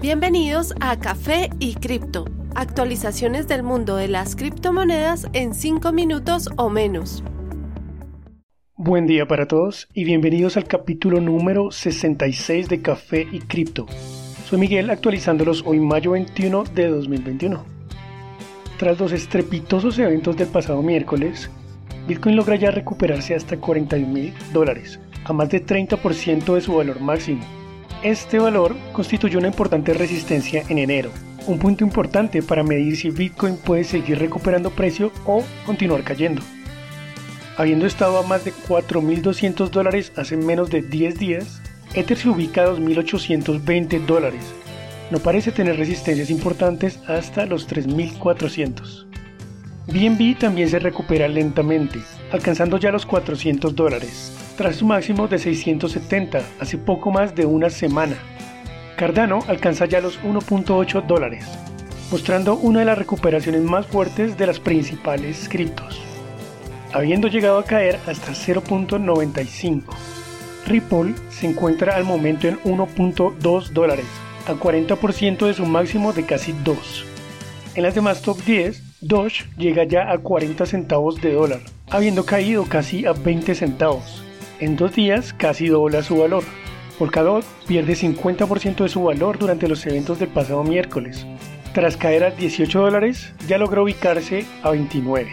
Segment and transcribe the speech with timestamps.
[0.00, 6.70] Bienvenidos a Café y Cripto, actualizaciones del mundo de las criptomonedas en 5 minutos o
[6.70, 7.22] menos.
[8.76, 13.84] Buen día para todos y bienvenidos al capítulo número 66 de Café y Cripto.
[14.46, 17.62] Soy Miguel actualizándolos hoy mayo 21 de 2021.
[18.78, 21.50] Tras los estrepitosos eventos del pasado miércoles,
[22.08, 27.00] Bitcoin logra ya recuperarse hasta 41 mil dólares, a más de 30% de su valor
[27.00, 27.59] máximo
[28.02, 31.10] este valor constituyó una importante resistencia en enero,
[31.46, 36.42] un punto importante para medir si Bitcoin puede seguir recuperando precio o continuar cayendo.
[37.56, 41.60] Habiendo estado a más de 4.200 dólares hace menos de 10 días,
[41.94, 44.44] Ether se ubica a 2.820 dólares.
[45.10, 49.06] No parece tener resistencias importantes hasta los 3.400.
[49.88, 51.98] BNB también se recupera lentamente,
[52.32, 57.70] alcanzando ya los 400 dólares, tras su máximo de 670 hace poco más de una
[57.70, 58.16] semana.
[58.96, 61.46] Cardano alcanza ya los 1.8 dólares,
[62.10, 66.00] mostrando una de las recuperaciones más fuertes de las principales criptos,
[66.92, 69.82] habiendo llegado a caer hasta 0.95.
[70.66, 74.06] Ripple se encuentra al momento en 1.2 dólares,
[74.46, 77.04] a 40% de su máximo de casi 2.
[77.76, 82.66] En las demás top 10, Doge llega ya a 40 centavos de dólar, habiendo caído
[82.66, 84.22] casi a 20 centavos.
[84.60, 86.44] En dos días casi dobla su valor.
[86.98, 91.26] Polkadot pierde 50% de su valor durante los eventos del pasado miércoles.
[91.72, 95.30] Tras caer a 18 dólares, ya logró ubicarse a 29.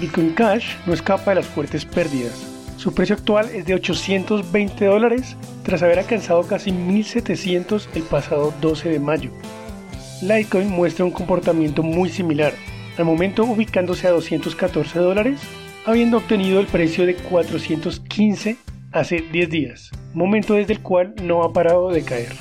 [0.00, 2.46] Bitcoin Cash no escapa de las fuertes pérdidas.
[2.76, 8.90] Su precio actual es de 820 dólares tras haber alcanzado casi 1700 el pasado 12
[8.90, 9.30] de mayo.
[10.20, 12.52] Litecoin muestra un comportamiento muy similar,
[12.98, 15.40] al momento ubicándose a 214 dólares
[15.84, 18.56] habiendo obtenido el precio de 415
[18.92, 22.32] hace 10 días, momento desde el cual no ha parado de caer.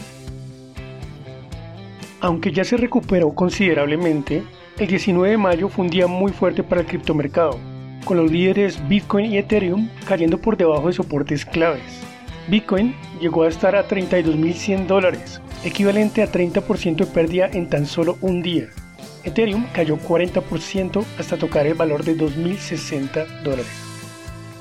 [2.20, 4.44] Aunque ya se recuperó considerablemente,
[4.78, 7.58] el 19 de mayo fue un día muy fuerte para el criptomercado,
[8.06, 12.02] con los líderes Bitcoin y Ethereum cayendo por debajo de soportes claves.
[12.48, 18.18] Bitcoin llegó a estar a 32.100 dólares, equivalente a 30% de pérdida en tan solo
[18.22, 18.70] un día,
[19.24, 23.72] Ethereum cayó 40% hasta tocar el valor de 2.060 dólares.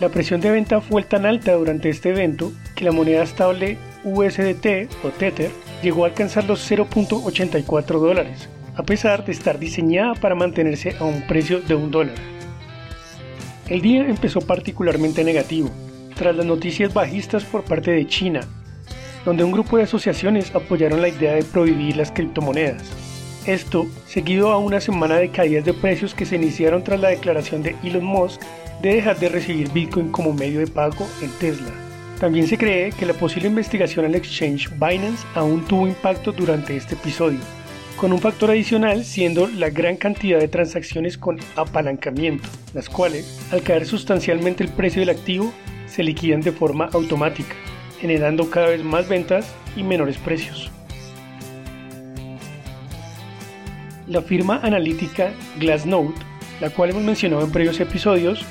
[0.00, 4.88] La presión de venta fue tan alta durante este evento que la moneda estable USDT
[5.04, 5.50] o Tether
[5.82, 11.26] llegó a alcanzar los 0.84 dólares, a pesar de estar diseñada para mantenerse a un
[11.26, 12.16] precio de un dólar.
[13.68, 15.70] El día empezó particularmente negativo,
[16.14, 18.40] tras las noticias bajistas por parte de China,
[19.24, 22.99] donde un grupo de asociaciones apoyaron la idea de prohibir las criptomonedas.
[23.46, 27.62] Esto seguido a una semana de caídas de precios que se iniciaron tras la declaración
[27.62, 28.40] de Elon Musk
[28.82, 31.72] de dejar de recibir Bitcoin como medio de pago en Tesla.
[32.20, 36.94] También se cree que la posible investigación al exchange Binance aún tuvo impacto durante este
[36.94, 37.38] episodio,
[37.96, 43.62] con un factor adicional siendo la gran cantidad de transacciones con apalancamiento, las cuales, al
[43.62, 45.50] caer sustancialmente el precio del activo,
[45.86, 47.54] se liquidan de forma automática,
[47.98, 50.70] generando cada vez más ventas y menores precios.
[54.10, 56.16] La firma analítica Glassnode,
[56.60, 58.44] la cual hemos mencionado en previos episodios,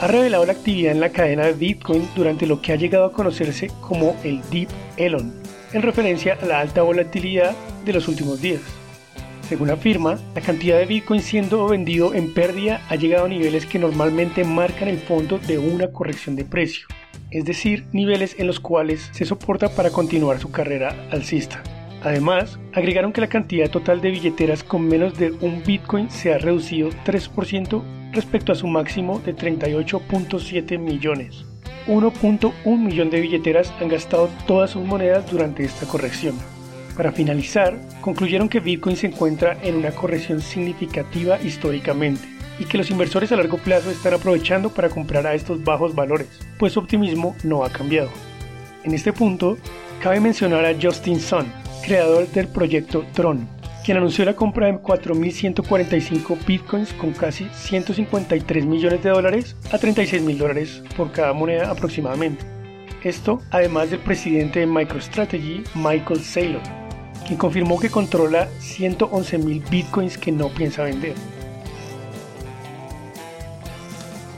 [0.00, 3.12] ha revelado la actividad en la cadena de Bitcoin durante lo que ha llegado a
[3.12, 5.34] conocerse como el Deep Elon,
[5.74, 8.62] en referencia a la alta volatilidad de los últimos días.
[9.46, 13.66] Según la firma, la cantidad de Bitcoin siendo vendido en pérdida ha llegado a niveles
[13.66, 16.86] que normalmente marcan el fondo de una corrección de precio,
[17.30, 21.62] es decir, niveles en los cuales se soporta para continuar su carrera alcista.
[22.04, 26.38] Además, agregaron que la cantidad total de billeteras con menos de un Bitcoin se ha
[26.38, 27.82] reducido 3%
[28.12, 31.44] respecto a su máximo de 38.7 millones.
[31.86, 36.36] 1.1 millón de billeteras han gastado todas sus monedas durante esta corrección.
[36.96, 42.90] Para finalizar, concluyeron que Bitcoin se encuentra en una corrección significativa históricamente y que los
[42.90, 47.34] inversores a largo plazo están aprovechando para comprar a estos bajos valores, pues su optimismo
[47.44, 48.10] no ha cambiado.
[48.84, 49.56] En este punto,
[50.02, 51.46] cabe mencionar a Justin Sun,
[51.82, 53.48] creador del proyecto Tron,
[53.84, 60.22] quien anunció la compra de 4.145 bitcoins con casi 153 millones de dólares a 36
[60.22, 62.44] mil dólares por cada moneda aproximadamente.
[63.02, 66.62] Esto además del presidente de MicroStrategy, Michael Saylor,
[67.26, 71.14] quien confirmó que controla 111 mil bitcoins que no piensa vender.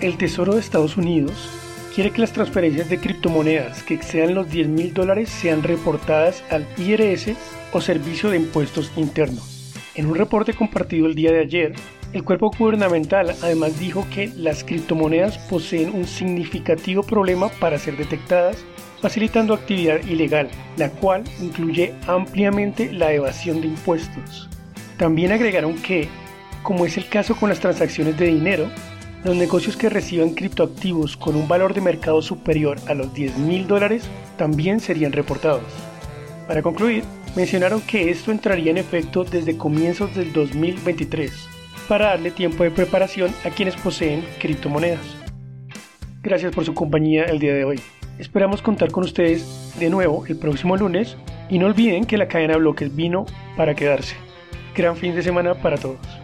[0.01, 1.64] El Tesoro de Estados Unidos
[1.95, 6.67] quiere que las transferencias de criptomonedas que excedan los 10 mil dólares sean reportadas al
[6.77, 7.37] IRS
[7.73, 9.73] o Servicio de Impuestos Internos.
[9.95, 11.73] En un reporte compartido el día de ayer,
[12.13, 18.65] el cuerpo gubernamental además dijo que las criptomonedas poseen un significativo problema para ser detectadas
[19.01, 24.49] facilitando actividad ilegal, la cual incluye ampliamente la evasión de impuestos.
[24.97, 26.09] También agregaron que,
[26.65, 28.69] como es el caso con las transacciones de dinero,
[29.25, 33.67] los negocios que reciban criptoactivos con un valor de mercado superior a los 10 mil
[33.67, 34.05] dólares
[34.37, 35.65] también serían reportados.
[36.47, 37.05] Para concluir,
[37.35, 41.33] mencionaron que esto entraría en efecto desde comienzos del 2023,
[41.89, 45.01] para darle tiempo de preparación a quienes poseen criptomonedas.
[46.23, 47.81] Gracias por su compañía el día de hoy.
[48.19, 51.17] Esperamos contar con ustedes de nuevo el próximo lunes
[51.49, 53.27] y no olviden que la cadena bloques vino
[53.57, 54.17] para quedarse.
[54.77, 56.24] Gran fin de semana para todos.